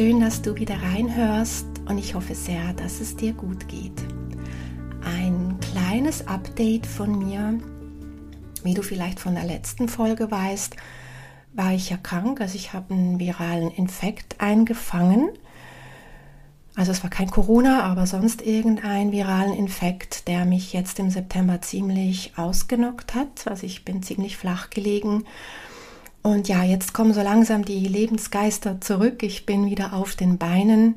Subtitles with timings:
[0.00, 4.02] Schön, dass du wieder reinhörst und ich hoffe sehr, dass es dir gut geht.
[5.04, 7.60] Ein kleines Update von mir.
[8.64, 10.74] Wie du vielleicht von der letzten Folge weißt,
[11.52, 12.40] war ich ja krank.
[12.40, 15.28] Also ich habe einen viralen Infekt eingefangen.
[16.76, 21.60] Also es war kein Corona, aber sonst irgendein viralen Infekt, der mich jetzt im September
[21.60, 23.46] ziemlich ausgenockt hat.
[23.46, 25.24] Also ich bin ziemlich flach gelegen
[26.22, 29.22] und ja, jetzt kommen so langsam die Lebensgeister zurück.
[29.22, 30.96] Ich bin wieder auf den Beinen,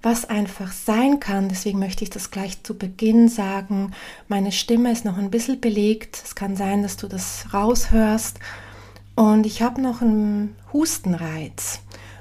[0.00, 1.48] was einfach sein kann.
[1.48, 3.92] Deswegen möchte ich das gleich zu Beginn sagen.
[4.28, 6.22] Meine Stimme ist noch ein bisschen belegt.
[6.24, 8.38] Es kann sein, dass du das raushörst.
[9.16, 11.80] Und ich habe noch einen Hustenreiz.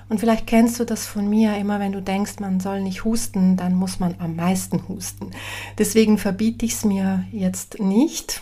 [0.09, 3.57] Und vielleicht kennst du das von mir, immer wenn du denkst, man soll nicht husten,
[3.57, 5.29] dann muss man am meisten husten.
[5.77, 8.41] Deswegen verbiete ich es mir jetzt nicht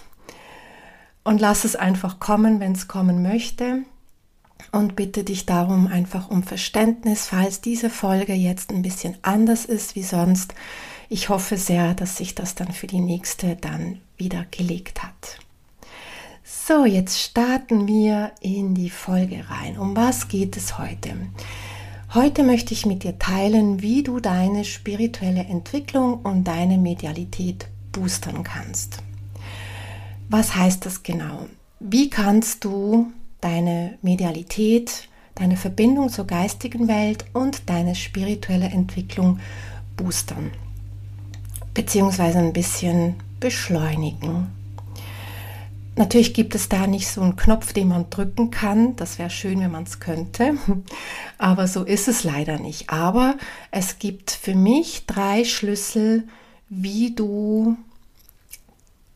[1.26, 3.84] und lass es einfach kommen, wenn es kommen möchte
[4.72, 9.96] und bitte dich darum einfach um Verständnis, falls diese Folge jetzt ein bisschen anders ist
[9.96, 10.54] wie sonst.
[11.10, 15.40] Ich hoffe sehr, dass sich das dann für die nächste dann wieder gelegt hat.
[16.44, 19.78] So, jetzt starten wir in die Folge rein.
[19.78, 21.16] Um was geht es heute?
[22.14, 28.44] Heute möchte ich mit dir teilen, wie du deine spirituelle Entwicklung und deine Medialität boostern
[28.44, 29.00] kannst.
[30.30, 31.48] Was heißt das genau?
[31.80, 33.12] Wie kannst du
[33.42, 39.40] deine Medialität, deine Verbindung zur geistigen Welt und deine spirituelle Entwicklung
[39.96, 40.52] boostern,
[41.74, 44.48] beziehungsweise ein bisschen beschleunigen.
[45.98, 48.96] Natürlich gibt es da nicht so einen Knopf, den man drücken kann.
[48.98, 50.56] Das wäre schön, wenn man es könnte.
[51.40, 52.92] Aber so ist es leider nicht.
[52.92, 53.36] Aber
[53.72, 56.28] es gibt für mich drei Schlüssel,
[56.70, 57.78] wie du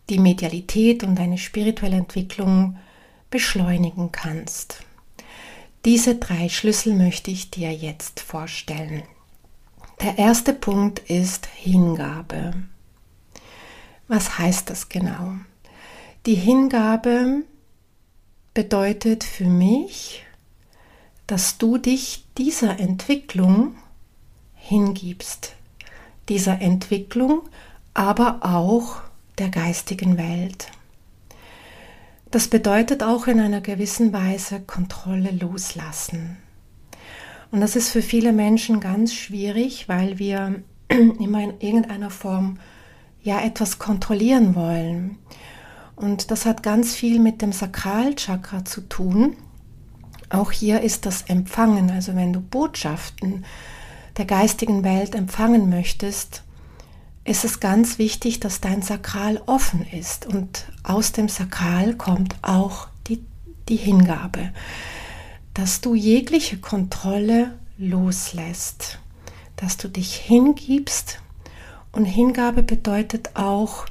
[0.10, 2.78] die Medialität und deine spirituelle Entwicklung
[3.32, 4.84] beschleunigen kannst.
[5.86, 9.02] Diese drei Schlüssel möchte ich dir jetzt vorstellen.
[10.02, 12.54] Der erste Punkt ist Hingabe.
[14.08, 15.34] Was heißt das genau?
[16.28, 17.44] Die Hingabe
[18.54, 20.24] bedeutet für mich,
[21.26, 23.76] dass du dich dieser Entwicklung
[24.54, 25.54] hingibst.
[26.30, 27.42] Dieser Entwicklung,
[27.94, 29.02] aber auch
[29.38, 30.68] der geistigen Welt.
[32.32, 36.38] Das bedeutet auch in einer gewissen Weise Kontrolle loslassen.
[37.52, 42.58] Und das ist für viele Menschen ganz schwierig, weil wir immer in irgendeiner Form
[43.22, 45.18] ja etwas kontrollieren wollen.
[45.98, 49.36] Und das hat ganz viel mit dem Sakralchakra zu tun.
[50.30, 53.44] Auch hier ist das Empfangen, also wenn du Botschaften
[54.16, 56.44] der geistigen Welt empfangen möchtest,
[57.24, 60.26] ist es ganz wichtig, dass dein Sakral offen ist.
[60.26, 63.24] Und aus dem Sakral kommt auch die,
[63.70, 64.52] die Hingabe,
[65.54, 69.00] dass du jegliche Kontrolle loslässt,
[69.56, 71.20] dass du dich hingibst.
[71.92, 73.86] Und Hingabe bedeutet auch,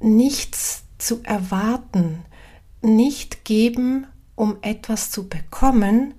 [0.00, 2.24] nichts zu erwarten,
[2.82, 6.14] nicht geben, um etwas zu bekommen,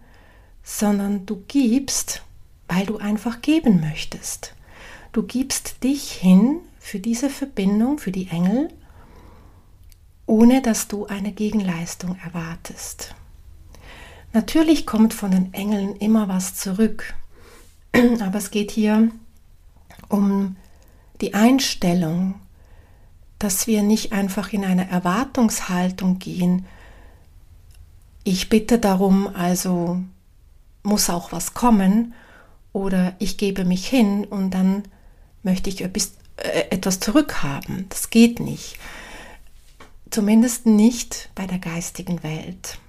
[0.64, 2.24] sondern du gibst,
[2.68, 4.54] weil du einfach geben möchtest.
[5.12, 8.70] Du gibst dich hin für diese Verbindung, für die Engel,
[10.26, 13.16] ohne dass du eine Gegenleistung erwartest.
[14.34, 17.16] Natürlich kommt von den Engeln immer was zurück,
[18.20, 19.10] aber es geht hier
[20.08, 20.56] um
[21.22, 22.36] die Einstellung,
[23.40, 26.68] dass wir nicht einfach in eine Erwartungshaltung gehen.
[28.24, 30.02] Ich bitte darum, also
[30.84, 32.14] muss auch was kommen,
[32.74, 34.84] oder ich gebe mich hin und dann
[35.44, 37.88] möchte ich etwas, äh, etwas zurückhaben.
[37.90, 38.78] Das geht nicht.
[40.10, 42.80] Zumindest nicht bei der geistigen Welt.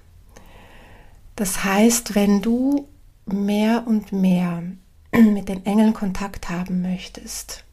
[1.35, 2.87] Das heißt, wenn du
[3.25, 4.63] mehr und mehr
[5.11, 7.63] mit den Engeln Kontakt haben möchtest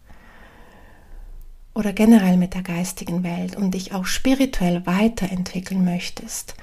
[1.75, 6.55] oder generell mit der geistigen Welt und dich auch spirituell weiterentwickeln möchtest,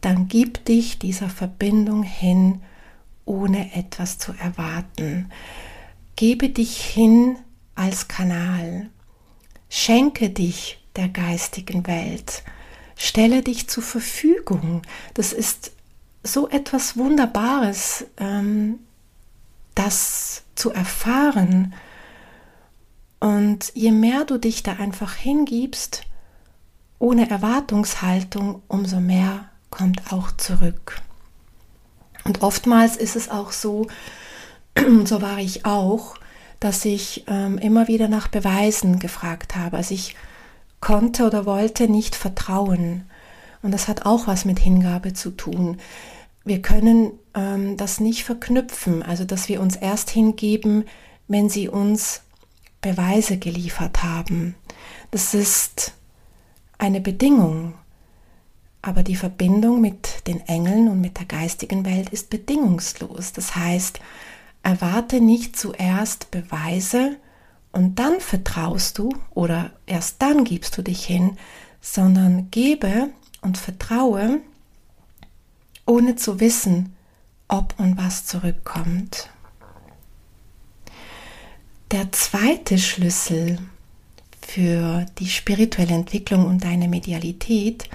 [0.00, 2.62] dann gib dich dieser Verbindung hin,
[3.24, 5.30] ohne etwas zu erwarten.
[6.16, 7.36] Gebe dich hin
[7.76, 8.90] als Kanal.
[9.68, 12.42] Schenke dich der geistigen Welt.
[12.96, 14.82] Stelle dich zur Verfügung.
[15.14, 15.72] Das ist
[16.22, 18.80] so etwas Wunderbares, ähm,
[19.74, 21.74] das zu erfahren.
[23.20, 26.02] Und je mehr du dich da einfach hingibst,
[26.98, 31.02] ohne Erwartungshaltung, umso mehr kommt auch zurück.
[32.24, 33.86] Und oftmals ist es auch so,
[35.04, 36.16] so war ich auch,
[36.60, 39.76] dass ich ähm, immer wieder nach Beweisen gefragt habe.
[39.76, 40.14] Also ich
[40.80, 43.04] konnte oder wollte nicht vertrauen.
[43.62, 45.78] Und das hat auch was mit Hingabe zu tun.
[46.44, 50.84] Wir können ähm, das nicht verknüpfen, also dass wir uns erst hingeben,
[51.28, 52.22] wenn sie uns
[52.80, 54.54] Beweise geliefert haben.
[55.10, 55.94] Das ist
[56.78, 57.74] eine Bedingung.
[58.82, 63.32] Aber die Verbindung mit den Engeln und mit der geistigen Welt ist bedingungslos.
[63.32, 63.98] Das heißt,
[64.66, 67.18] erwarte nicht zuerst Beweise
[67.70, 71.38] und dann vertraust du oder erst dann gibst du dich hin,
[71.80, 73.10] sondern gebe
[73.42, 74.40] und vertraue,
[75.86, 76.96] ohne zu wissen,
[77.46, 79.30] ob und was zurückkommt.
[81.92, 83.60] Der zweite Schlüssel
[84.40, 87.88] für die spirituelle Entwicklung und deine Medialität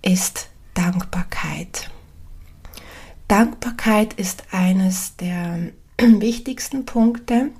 [0.00, 1.90] ist Dankbarkeit.
[3.26, 5.72] Dankbarkeit ist eines der
[6.20, 7.50] wichtigsten Punkte.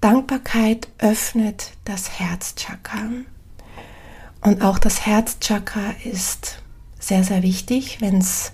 [0.00, 3.10] Dankbarkeit öffnet das Herzchakra.
[4.40, 6.62] Und auch das Herzchakra ist
[6.98, 8.52] sehr, sehr wichtig, wenn es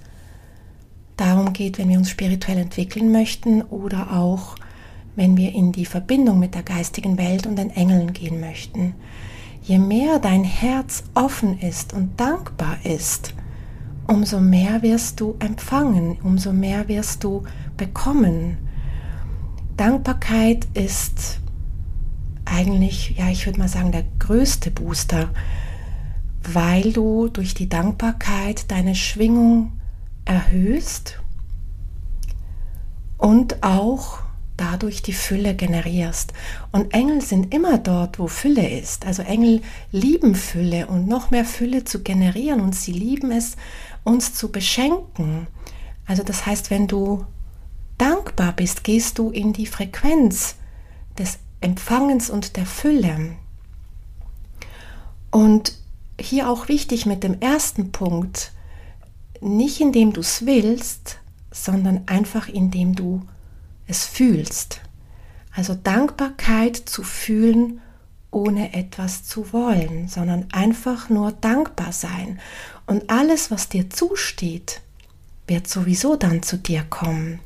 [1.16, 4.56] darum geht, wenn wir uns spirituell entwickeln möchten oder auch
[5.14, 8.94] wenn wir in die Verbindung mit der geistigen Welt und den Engeln gehen möchten.
[9.62, 13.34] Je mehr dein Herz offen ist und dankbar ist,
[14.10, 17.44] umso mehr wirst du empfangen, umso mehr wirst du
[17.76, 18.58] bekommen.
[19.76, 21.38] Dankbarkeit ist
[22.44, 25.30] eigentlich, ja, ich würde mal sagen, der größte Booster,
[26.42, 29.72] weil du durch die Dankbarkeit deine Schwingung
[30.24, 31.20] erhöhst
[33.16, 34.18] und auch
[34.60, 36.32] dadurch die Fülle generierst.
[36.70, 39.06] Und Engel sind immer dort, wo Fülle ist.
[39.06, 43.56] Also Engel lieben Fülle und noch mehr Fülle zu generieren und sie lieben es,
[44.04, 45.46] uns zu beschenken.
[46.06, 47.24] Also das heißt, wenn du
[47.98, 50.56] dankbar bist, gehst du in die Frequenz
[51.18, 53.36] des Empfangens und der Fülle.
[55.30, 55.74] Und
[56.18, 58.52] hier auch wichtig mit dem ersten Punkt,
[59.40, 61.18] nicht indem du es willst,
[61.50, 63.22] sondern einfach indem du
[63.86, 64.80] es fühlst.
[65.54, 67.80] Also Dankbarkeit zu fühlen,
[68.30, 72.40] ohne etwas zu wollen, sondern einfach nur dankbar sein.
[72.86, 74.80] Und alles, was dir zusteht,
[75.46, 77.40] wird sowieso dann zu dir kommen.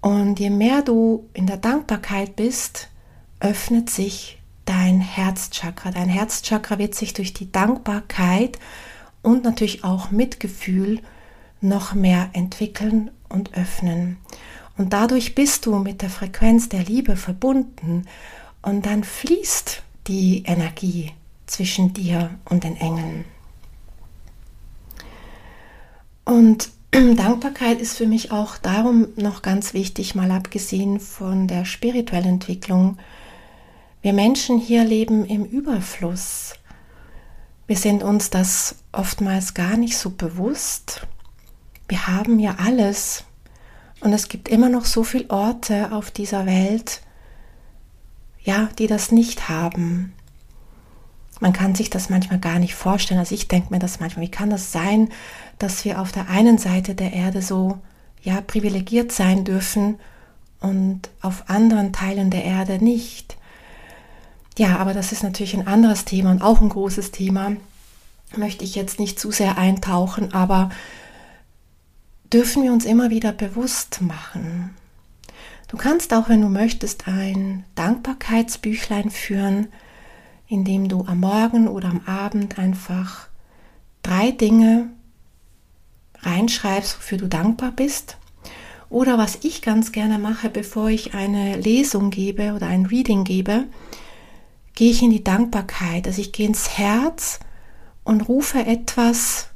[0.00, 2.88] Und je mehr du in der Dankbarkeit bist,
[3.38, 5.92] öffnet sich dein Herzchakra.
[5.92, 8.58] Dein Herzchakra wird sich durch die Dankbarkeit
[9.22, 11.00] und natürlich auch Mitgefühl
[11.60, 14.18] noch mehr entwickeln und öffnen.
[14.76, 18.06] Und dadurch bist du mit der Frequenz der Liebe verbunden
[18.62, 21.12] und dann fließt die Energie
[21.46, 23.24] zwischen dir und den Engeln.
[26.24, 32.34] Und Dankbarkeit ist für mich auch darum noch ganz wichtig, mal abgesehen von der spirituellen
[32.34, 32.98] Entwicklung.
[34.00, 36.54] Wir Menschen hier leben im Überfluss.
[37.66, 41.06] Wir sind uns das oftmals gar nicht so bewusst.
[41.88, 43.24] Wir haben ja alles,
[44.00, 47.02] und es gibt immer noch so viele Orte auf dieser Welt,
[48.44, 50.12] ja, die das nicht haben.
[51.40, 53.20] Man kann sich das manchmal gar nicht vorstellen.
[53.20, 55.08] Also ich denke mir das manchmal, wie kann das sein,
[55.58, 57.78] dass wir auf der einen Seite der Erde so
[58.22, 59.98] ja privilegiert sein dürfen
[60.60, 63.36] und auf anderen Teilen der Erde nicht.
[64.56, 67.56] Ja, aber das ist natürlich ein anderes Thema und auch ein großes Thema.
[68.36, 70.70] Möchte ich jetzt nicht zu sehr eintauchen, aber
[72.32, 74.74] dürfen wir uns immer wieder bewusst machen.
[75.72, 79.68] Du kannst auch, wenn du möchtest, ein Dankbarkeitsbüchlein führen,
[80.46, 83.28] in dem du am Morgen oder am Abend einfach
[84.02, 84.90] drei Dinge
[86.18, 88.18] reinschreibst, wofür du dankbar bist.
[88.90, 93.64] Oder was ich ganz gerne mache, bevor ich eine Lesung gebe oder ein Reading gebe,
[94.74, 96.06] gehe ich in die Dankbarkeit.
[96.06, 97.40] Also ich gehe ins Herz
[98.04, 99.48] und rufe etwas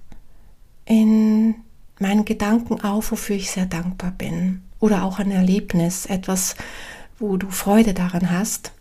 [0.87, 1.56] in
[1.99, 4.62] meinen Gedanken auf, wofür ich sehr dankbar bin.
[4.80, 6.56] Oder auch ein Erlebnis, etwas,
[7.18, 8.73] wo du Freude daran hast.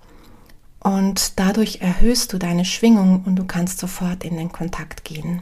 [0.79, 5.41] Und dadurch erhöhst du deine Schwingung und du kannst sofort in den Kontakt gehen.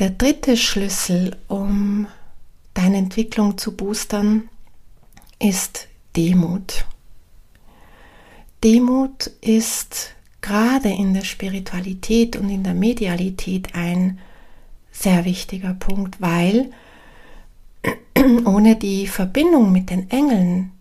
[0.00, 2.08] Der dritte Schlüssel, um
[2.72, 4.48] deine Entwicklung zu boostern,
[5.38, 5.86] ist
[6.16, 6.84] Demut.
[8.64, 14.18] Demut ist gerade in der Spiritualität und in der Medialität ein
[14.90, 16.70] sehr wichtiger Punkt, weil
[18.44, 20.72] ohne die Verbindung mit den Engeln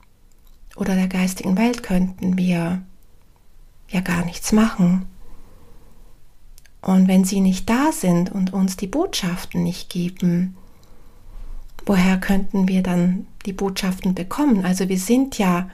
[0.76, 2.82] oder der geistigen Welt könnten wir
[3.90, 5.06] ja gar nichts machen.
[6.82, 10.58] Und wenn sie nicht da sind und uns die Botschaften nicht geben,
[11.86, 14.66] woher könnten wir dann die Botschaften bekommen?
[14.66, 15.70] Also wir sind ja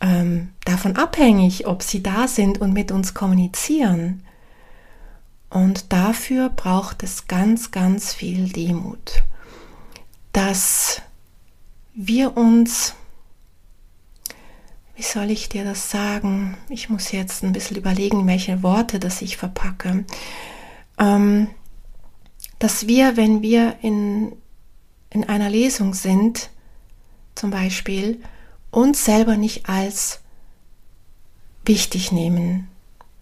[0.00, 4.22] ähm, davon abhängig, ob sie da sind und mit uns kommunizieren.
[5.50, 9.22] Und dafür braucht es ganz, ganz viel Demut,
[10.36, 11.00] dass
[11.94, 12.94] wir uns,
[14.94, 16.58] wie soll ich dir das sagen?
[16.68, 20.04] Ich muss jetzt ein bisschen überlegen, welche Worte das ich verpacke.
[20.98, 21.48] Ähm,
[22.58, 24.32] dass wir, wenn wir in,
[25.08, 26.50] in einer Lesung sind,
[27.34, 28.20] zum Beispiel,
[28.70, 30.20] uns selber nicht als
[31.64, 32.68] wichtig nehmen,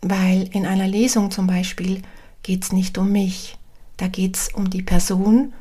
[0.00, 2.02] weil in einer Lesung zum Beispiel
[2.42, 3.56] geht es nicht um mich,
[3.98, 5.52] da geht es um die Person,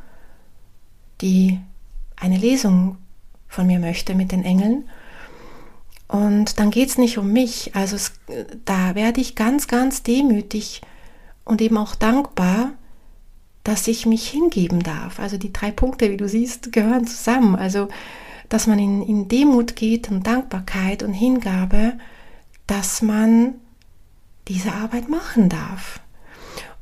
[1.24, 1.60] die
[2.16, 2.98] eine Lesung
[3.48, 4.88] von mir möchte mit den Engeln.
[6.08, 7.76] Und dann geht es nicht um mich.
[7.76, 8.14] Also es,
[8.66, 10.82] da werde ich ganz, ganz demütig
[11.44, 12.74] und eben auch dankbar,
[13.64, 15.20] dass ich mich hingeben darf.
[15.20, 17.56] Also die drei Punkte, wie du siehst, gehören zusammen.
[17.56, 17.88] Also
[18.50, 21.94] dass man in, in Demut geht und Dankbarkeit und Hingabe,
[22.68, 23.56] dass man
[24.48, 26.03] diese Arbeit machen darf.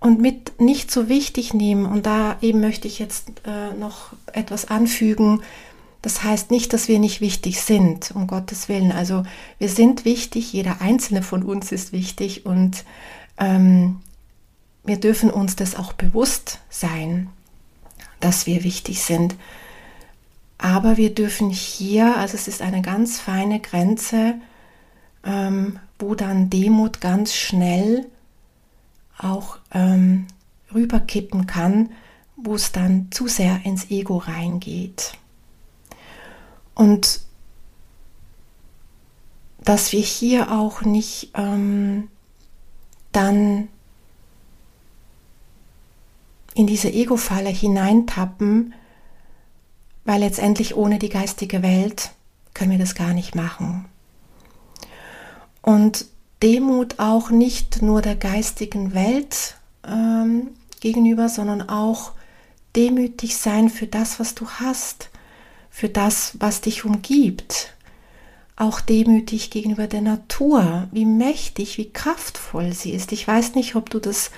[0.02, 4.66] Und mit nicht so wichtig nehmen, und da eben möchte ich jetzt äh, noch etwas
[4.66, 5.42] anfügen,
[6.02, 8.92] das heißt nicht, dass wir nicht wichtig sind, um Gottes Willen.
[8.92, 9.24] Also
[9.60, 12.84] wir sind wichtig, jeder einzelne von uns ist wichtig und
[13.38, 14.02] ähm,
[14.84, 17.30] wir dürfen uns das auch bewusst sein,
[18.20, 19.36] dass wir wichtig sind.
[20.58, 24.36] Aber wir dürfen hier, also es ist eine ganz feine Grenze,
[25.24, 28.08] ähm, wo dann Demut ganz schnell
[29.24, 30.28] auch ähm,
[30.74, 31.92] rüberkippen kann,
[32.36, 35.14] wo es dann zu sehr ins Ego reingeht.
[36.74, 37.22] Und
[39.64, 42.08] dass wir hier auch nicht ähm,
[43.12, 43.68] dann
[46.54, 48.74] in diese Ego-Falle hineintappen,
[50.04, 52.12] weil letztendlich ohne die geistige Welt
[52.54, 53.86] können wir das gar nicht machen.
[55.62, 56.06] Und
[56.44, 59.56] Demut auch nicht nur der geistigen Welt
[59.88, 62.14] ähm, gegenüber, sondern auch
[62.76, 65.10] demütig sein für das, was du hast,
[65.70, 67.74] für das, was dich umgibt.
[68.56, 73.12] Auch demütig gegenüber der Natur, wie mächtig, wie kraftvoll sie ist.
[73.12, 74.32] Ich weiß nicht, ob du das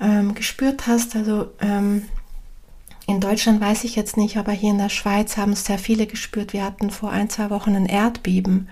[0.00, 1.16] ähm, gespürt hast.
[1.16, 2.02] Also ähm,
[3.06, 6.06] in Deutschland weiß ich jetzt nicht, aber hier in der Schweiz haben es sehr viele
[6.06, 6.52] gespürt.
[6.52, 8.68] Wir hatten vor ein, zwei Wochen ein Erdbeben.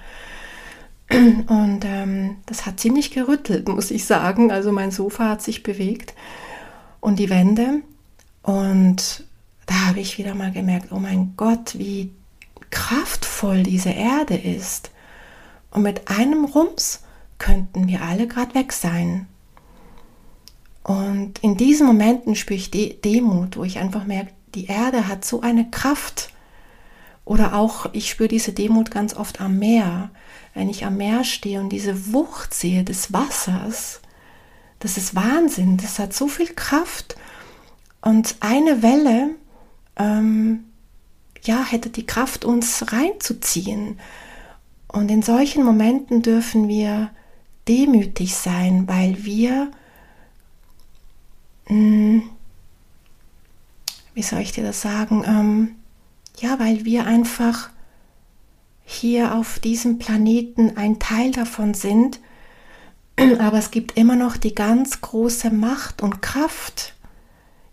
[1.10, 4.50] Und ähm, das hat ziemlich gerüttelt, muss ich sagen.
[4.50, 6.14] Also mein Sofa hat sich bewegt
[7.00, 7.82] und die Wände.
[8.42, 9.24] Und
[9.66, 12.12] da habe ich wieder mal gemerkt, oh mein Gott, wie
[12.70, 14.90] kraftvoll diese Erde ist.
[15.70, 17.02] Und mit einem Rums
[17.38, 19.26] könnten wir alle gerade weg sein.
[20.82, 25.24] Und in diesen Momenten spüre ich De Demut, wo ich einfach merke, die Erde hat
[25.24, 26.30] so eine Kraft.
[27.26, 30.08] Oder auch, ich spüre diese Demut ganz oft am Meer.
[30.54, 34.00] Wenn ich am Meer stehe und diese Wucht sehe des Wassers,
[34.78, 37.16] das ist Wahnsinn, das hat so viel Kraft.
[38.00, 39.34] Und eine Welle,
[39.96, 40.64] ähm,
[41.42, 44.00] ja, hätte die Kraft, uns reinzuziehen.
[44.88, 47.10] Und in solchen Momenten dürfen wir
[47.68, 49.70] demütig sein, weil wir
[51.66, 52.22] hm,
[54.14, 55.24] wie soll ich dir das sagen?
[55.26, 55.76] Ähm,
[56.40, 57.70] ja, weil wir einfach
[58.84, 62.20] hier auf diesem Planeten ein Teil davon sind,
[63.38, 66.94] aber es gibt immer noch die ganz große Macht und Kraft,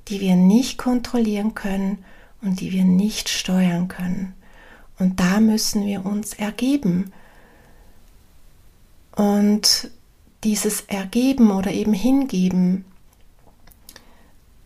[0.07, 2.03] die wir nicht kontrollieren können
[2.41, 4.33] und die wir nicht steuern können.
[4.99, 7.11] Und da müssen wir uns ergeben.
[9.15, 9.89] Und
[10.43, 12.85] dieses Ergeben oder eben Hingeben,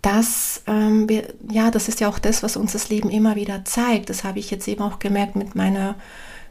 [0.08, 3.66] das, ähm, wir, ja, das ist ja auch das, was uns das Leben immer wieder
[3.66, 4.10] zeigt.
[4.10, 5.96] Das habe ich jetzt eben auch gemerkt mit meiner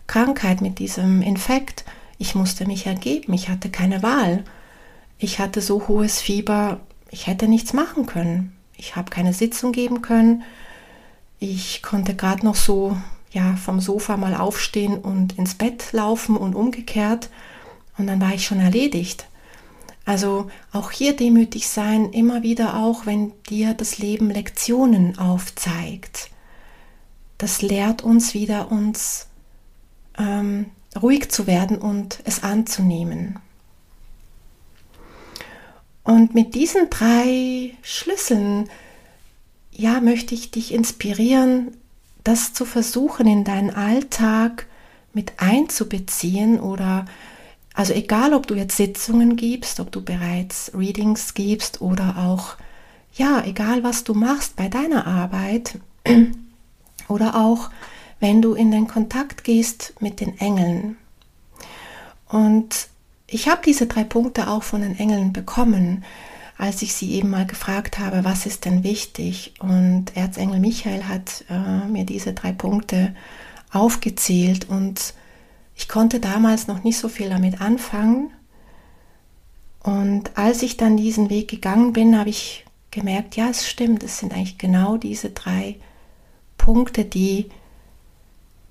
[0.07, 1.85] Krankheit, mit diesem Infekt.
[2.19, 4.45] Ich musste mich ergeben, ich hatte keine Wahl.
[5.19, 8.55] Ich hatte so hohes Fieber, ich hätte nichts machen können.
[8.77, 10.43] Ich habe keine Sitzung geben können.
[11.39, 12.95] Ich konnte gerade noch so
[13.31, 17.31] ja, vom Sofa mal aufstehen und ins Bett laufen und umgekehrt.
[17.97, 19.27] Und dann war ich schon erledigt.
[20.07, 26.31] Also auch hier demütig sein, immer wieder auch, wenn dir das Leben Lektionen aufzeigt.
[27.39, 29.27] Das lehrt uns wieder, uns
[30.17, 30.67] ähm,
[31.01, 33.41] ruhig zu werden und es anzunehmen.
[36.05, 38.71] Und mit diesen drei Schlüsseln
[39.73, 41.77] ja, möchte ich dich inspirieren,
[42.23, 44.67] das zu versuchen in deinen Alltag
[45.13, 47.07] mit einzubeziehen oder
[47.77, 52.57] also egal, ob du jetzt Sitzungen gibst, ob du bereits Readings gibst oder auch,
[53.13, 55.79] ja, egal was du machst bei deiner Arbeit
[57.09, 57.71] oder auch
[58.19, 60.97] wenn du in den Kontakt gehst mit den Engeln.
[62.31, 62.89] Und
[63.27, 66.03] ich habe diese drei Punkte auch von den Engeln bekommen,
[66.57, 69.53] als ich sie eben mal gefragt habe, was ist denn wichtig?
[69.59, 73.15] Und Erzengel Michael hat äh, mir diese drei Punkte
[73.71, 75.13] aufgezählt und
[75.77, 78.31] ich konnte damals noch nicht so viel damit anfangen.
[79.81, 84.19] Und als ich dann diesen Weg gegangen bin, habe ich gemerkt, ja, es stimmt, es
[84.19, 85.77] sind eigentlich genau diese drei
[86.57, 87.51] Punkte, die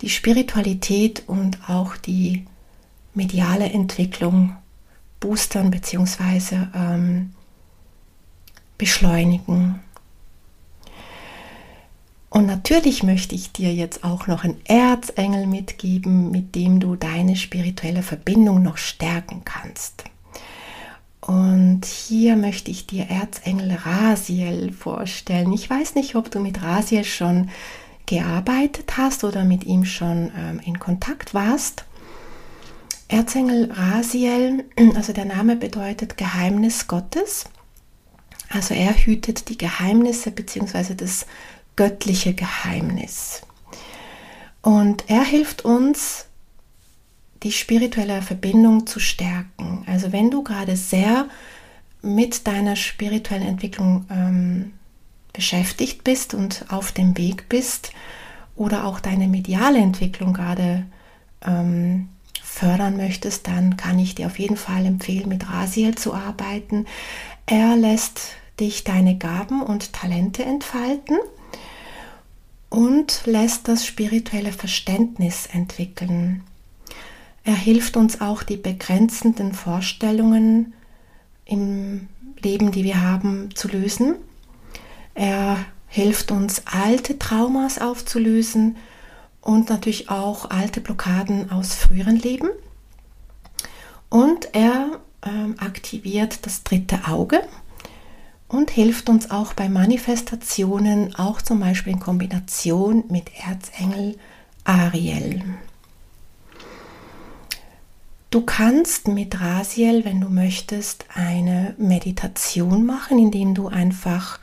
[0.01, 2.45] die Spiritualität und auch die
[3.13, 4.57] mediale Entwicklung
[5.19, 6.67] boostern bzw.
[6.74, 7.33] Ähm,
[8.77, 9.79] beschleunigen.
[12.36, 17.38] Und natürlich möchte ich dir jetzt auch noch einen Erzengel mitgeben, mit dem du deine
[17.38, 20.04] spirituelle Verbindung noch stärken kannst.
[21.22, 25.54] Und hier möchte ich dir Erzengel Rasiel vorstellen.
[25.54, 27.51] Ich weiß nicht, ob du mit Rasiel schon
[28.06, 31.86] gearbeitet hast oder mit ihm schon ähm, in Kontakt warst.
[33.08, 34.65] Erzengel Rasiel,
[34.96, 37.46] also der Name bedeutet Geheimnis Gottes.
[38.50, 40.96] Also er hütet die Geheimnisse bzw.
[40.96, 41.25] das
[41.75, 43.41] göttliche Geheimnis.
[44.62, 46.25] Und er hilft uns,
[47.44, 49.84] die spirituelle Verbindung zu stärken.
[49.86, 51.27] Also wenn du gerade sehr
[52.01, 54.74] mit deiner spirituellen Entwicklung ähm,
[55.34, 57.91] beschäftigt bist und auf dem Weg bist
[58.55, 60.86] oder auch deine mediale Entwicklung gerade
[61.46, 62.10] ähm,
[62.42, 66.85] fördern möchtest, dann kann ich dir auf jeden Fall empfehlen, mit Rasiel zu arbeiten.
[67.46, 71.18] Er lässt dich deine Gaben und Talente entfalten
[72.75, 76.44] und lässt das spirituelle Verständnis entwickeln.
[77.46, 80.74] Er hilft uns auch, die begrenzenden Vorstellungen
[81.46, 82.09] im
[82.42, 84.16] Leben, die wir haben, zu lösen.
[85.14, 85.57] Er
[85.88, 88.75] hilft uns, alte Traumas aufzulösen
[89.40, 92.50] und natürlich auch alte Blockaden aus früheren Leben.
[94.09, 97.42] Und er ähm, aktiviert das dritte Auge
[98.48, 104.18] und hilft uns auch bei Manifestationen, auch zum Beispiel in Kombination mit Erzengel
[104.64, 105.44] Ariel.
[108.29, 114.40] Du kannst mit Rasiel, wenn du möchtest, eine Meditation machen, indem du einfach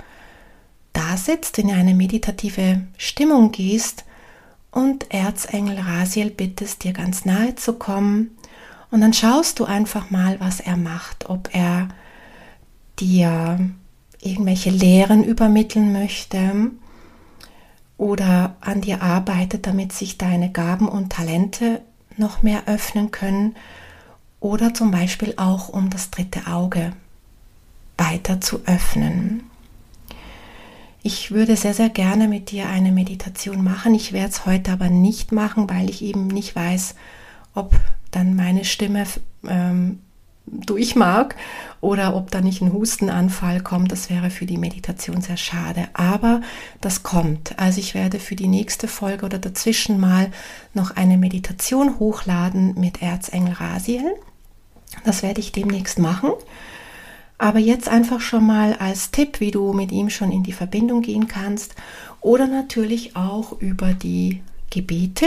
[0.94, 4.04] da sitzt, in eine meditative Stimmung gehst
[4.70, 8.36] und Erzengel Rasiel bittest, dir ganz nahe zu kommen.
[8.90, 11.88] Und dann schaust du einfach mal, was er macht, ob er
[12.98, 13.58] dir
[14.22, 16.70] irgendwelche Lehren übermitteln möchte
[17.98, 21.82] oder an dir arbeitet, damit sich deine Gaben und Talente
[22.16, 23.56] noch mehr öffnen können
[24.40, 26.92] oder zum Beispiel auch um das dritte Auge
[27.96, 29.44] weiter zu öffnen.
[31.04, 33.94] Ich würde sehr, sehr gerne mit dir eine Meditation machen.
[33.94, 36.94] Ich werde es heute aber nicht machen, weil ich eben nicht weiß,
[37.54, 37.74] ob
[38.12, 39.04] dann meine Stimme
[39.48, 39.98] ähm,
[40.46, 41.36] durch mag
[41.80, 43.92] oder ob da nicht ein Hustenanfall kommt.
[43.92, 45.88] Das wäre für die Meditation sehr schade.
[45.94, 46.40] Aber
[46.80, 47.58] das kommt.
[47.58, 50.30] Also ich werde für die nächste Folge oder dazwischen mal
[50.74, 54.14] noch eine Meditation hochladen mit Erzengel Rasiel.
[55.04, 56.32] Das werde ich demnächst machen.
[57.38, 61.02] Aber jetzt einfach schon mal als Tipp, wie du mit ihm schon in die Verbindung
[61.02, 61.74] gehen kannst
[62.20, 65.26] oder natürlich auch über die Gebete,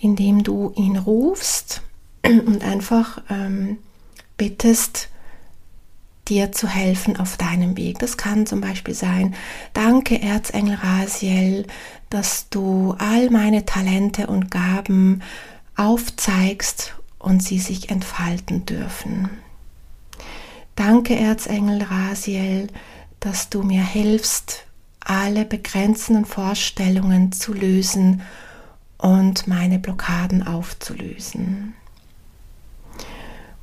[0.00, 1.82] indem du ihn rufst
[2.24, 3.76] und einfach ähm,
[4.42, 5.08] bittest,
[6.26, 8.00] dir zu helfen auf deinem Weg.
[8.00, 9.36] Das kann zum Beispiel sein,
[9.72, 11.64] danke Erzengel Rasiel,
[12.10, 15.22] dass du all meine Talente und Gaben
[15.76, 19.30] aufzeigst und sie sich entfalten dürfen.
[20.74, 22.66] Danke Erzengel Rasiel,
[23.20, 24.64] dass du mir hilfst,
[24.98, 28.22] alle begrenzenden Vorstellungen zu lösen
[28.98, 31.74] und meine Blockaden aufzulösen.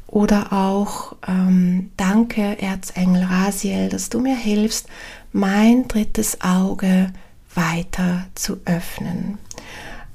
[0.10, 4.88] Oder auch ähm, danke Erzengel Rasiel, dass du mir hilfst,
[5.32, 7.14] mein drittes Auge
[7.54, 9.38] weiter zu öffnen.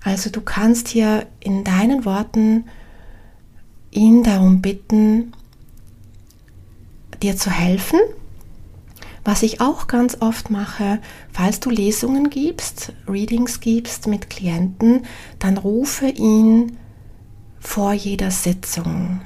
[0.03, 2.65] Also du kannst hier in deinen Worten
[3.93, 5.33] ihn darum bitten,
[7.23, 8.01] dir zu helfen.
[9.25, 10.99] Was ich auch ganz oft mache,
[11.33, 15.07] falls du Lesungen gibst, Readings gibst mit Klienten,
[15.39, 16.79] dann rufe ihn
[17.61, 19.21] vor jeder Sitzung.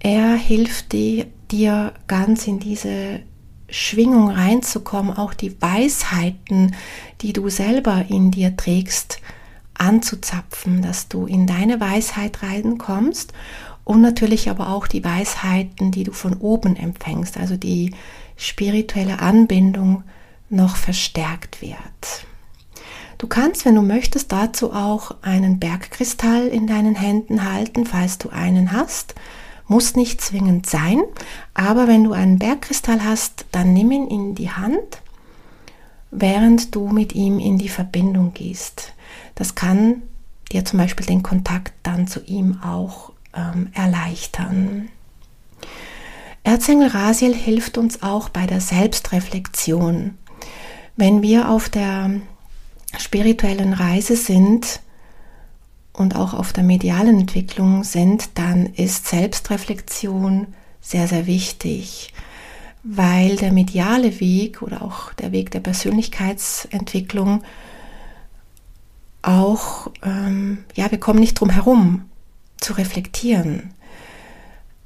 [0.00, 3.20] Er hilft dir, dir ganz in diese
[3.68, 6.74] Schwingung reinzukommen, auch die Weisheiten,
[7.20, 9.20] die du selber in dir trägst,
[9.74, 13.32] anzuzapfen, dass du in deine Weisheit reinkommst
[13.84, 17.94] und natürlich aber auch die Weisheiten, die du von oben empfängst, also die
[18.36, 20.04] spirituelle Anbindung
[20.48, 22.26] noch verstärkt wird.
[23.18, 28.30] Du kannst, wenn du möchtest, dazu auch einen Bergkristall in deinen Händen halten, falls du
[28.30, 29.14] einen hast.
[29.70, 31.00] Muss nicht zwingend sein,
[31.54, 35.00] aber wenn du einen Bergkristall hast, dann nimm ihn in die Hand,
[36.10, 38.94] während du mit ihm in die Verbindung gehst.
[39.36, 40.02] Das kann
[40.50, 44.88] dir zum Beispiel den Kontakt dann zu ihm auch ähm, erleichtern.
[46.42, 50.18] Erzengel Rasiel hilft uns auch bei der Selbstreflexion.
[50.96, 52.10] Wenn wir auf der
[52.98, 54.80] spirituellen Reise sind
[55.92, 60.48] und auch auf der medialen Entwicklung sind, dann ist Selbstreflexion
[60.80, 62.12] sehr, sehr wichtig,
[62.82, 67.42] weil der mediale Weg oder auch der Weg der Persönlichkeitsentwicklung
[69.22, 72.06] auch, ähm, ja, wir kommen nicht drum herum
[72.58, 73.74] zu reflektieren.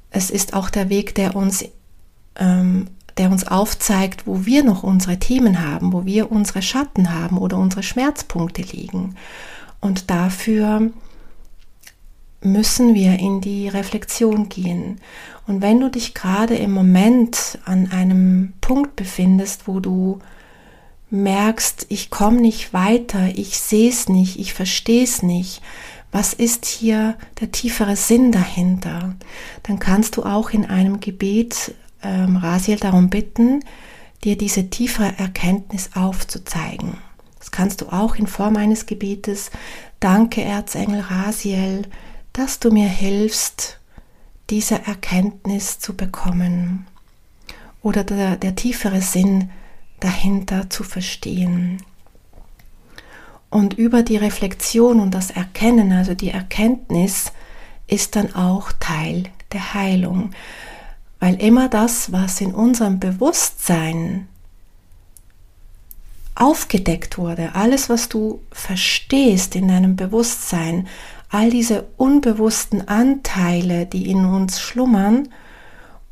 [0.09, 1.65] Es ist auch der Weg, der uns
[2.35, 2.87] ähm,
[3.17, 7.57] der uns aufzeigt, wo wir noch unsere Themen haben, wo wir unsere Schatten haben oder
[7.57, 9.15] unsere Schmerzpunkte liegen.
[9.85, 10.89] Und dafür
[12.41, 14.99] müssen wir in die Reflexion gehen.
[15.45, 20.17] Und wenn du dich gerade im Moment an einem Punkt befindest, wo du
[21.11, 25.61] merkst, ich komme nicht weiter, ich sehe es nicht, ich verstehe es nicht,
[26.11, 29.13] was ist hier der tiefere Sinn dahinter,
[29.61, 33.63] dann kannst du auch in einem Gebet ähm, Rasiel darum bitten,
[34.23, 36.97] dir diese tiefere Erkenntnis aufzuzeigen.
[37.45, 39.51] Das kannst du auch in Form eines Gebetes.
[39.99, 41.83] Danke, Erzengel Rasiel,
[42.33, 43.79] dass du mir hilfst,
[44.49, 46.87] diese Erkenntnis zu bekommen
[47.83, 49.51] oder der, der tiefere Sinn
[49.99, 51.83] dahinter zu verstehen.
[53.51, 57.31] Und über die Reflexion und das Erkennen, also die Erkenntnis,
[57.85, 60.31] ist dann auch Teil der Heilung.
[61.19, 64.29] Weil immer das, was in unserem Bewusstsein
[66.35, 70.87] aufgedeckt wurde, alles, was du verstehst in deinem Bewusstsein,
[71.29, 75.29] all diese unbewussten Anteile, die in uns schlummern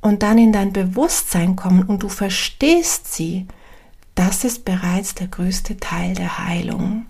[0.02, 3.48] und dann in dein Bewusstsein kommen und du verstehst sie,
[4.16, 7.06] das ist bereits der größte Teil der Heilung.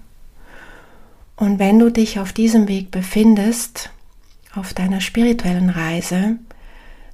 [1.35, 3.89] Und wenn du dich auf diesem Weg befindest,
[4.55, 6.37] auf deiner spirituellen Reise,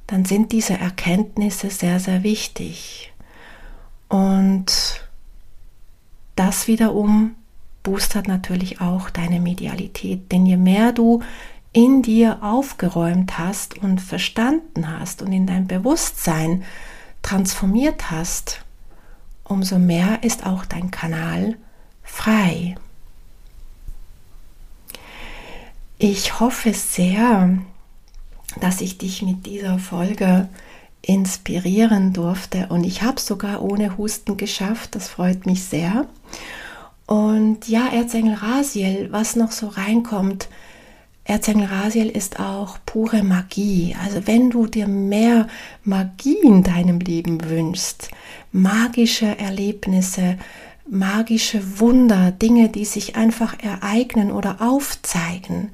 [0.07, 3.13] dann sind diese Erkenntnisse sehr, sehr wichtig.
[4.09, 5.08] Und
[6.39, 7.35] das wiederum
[7.83, 10.31] boostert natürlich auch deine Medialität.
[10.31, 11.21] Denn je mehr du
[11.73, 16.63] in dir aufgeräumt hast und verstanden hast und in dein Bewusstsein
[17.21, 18.63] transformiert hast,
[19.43, 21.57] umso mehr ist auch dein Kanal
[22.03, 22.75] frei.
[25.97, 27.49] Ich hoffe sehr,
[28.61, 30.47] dass ich dich mit dieser Folge
[31.01, 32.67] inspirieren durfte.
[32.69, 34.95] Und ich habe es sogar ohne Husten geschafft.
[34.95, 36.05] Das freut mich sehr.
[37.05, 40.47] Und ja, Erzengel Rasiel, was noch so reinkommt,
[41.23, 43.95] Erzengel Rasiel ist auch pure Magie.
[44.03, 45.47] Also wenn du dir mehr
[45.83, 48.09] Magie in deinem Leben wünschst,
[48.51, 50.37] magische Erlebnisse,
[50.89, 55.69] magische Wunder, Dinge, die sich einfach ereignen oder aufzeigen,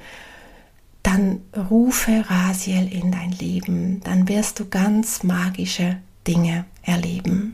[1.06, 7.54] dann rufe Rasiel in dein Leben, dann wirst du ganz magische Dinge erleben.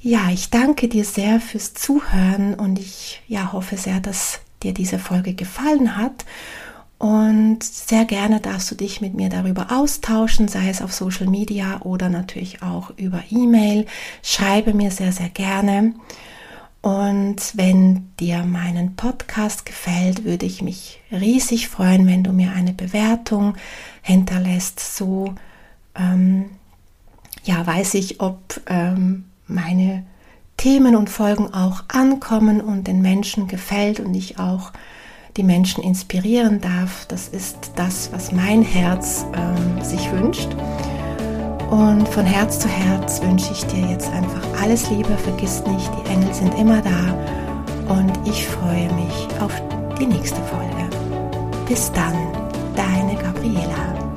[0.00, 4.98] Ja, ich danke dir sehr fürs Zuhören und ich ja, hoffe sehr, dass dir diese
[4.98, 6.24] Folge gefallen hat.
[6.98, 11.80] Und sehr gerne darfst du dich mit mir darüber austauschen, sei es auf Social Media
[11.82, 13.86] oder natürlich auch über E-Mail.
[14.22, 15.94] Schreibe mir sehr, sehr gerne.
[16.80, 22.72] Und wenn dir meinen Podcast gefällt, würde ich mich riesig freuen, wenn du mir eine
[22.72, 23.56] Bewertung
[24.02, 24.78] hinterlässt.
[24.96, 25.34] So
[25.96, 26.50] ähm,
[27.44, 30.04] ja, weiß ich, ob ähm, meine
[30.56, 34.72] Themen und Folgen auch ankommen und den Menschen gefällt und ich auch
[35.36, 37.06] die Menschen inspirieren darf.
[37.06, 40.48] Das ist das, was mein Herz ähm, sich wünscht.
[41.70, 45.16] Und von Herz zu Herz wünsche ich dir jetzt einfach alles Liebe.
[45.18, 47.94] Vergiss nicht, die Engel sind immer da.
[47.94, 49.52] Und ich freue mich auf
[49.98, 50.88] die nächste Folge.
[51.66, 52.14] Bis dann,
[52.74, 54.07] deine Gabriela.